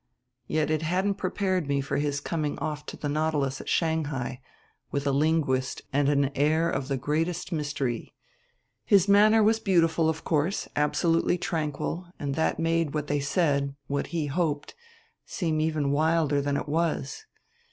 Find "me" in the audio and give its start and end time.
1.67-1.79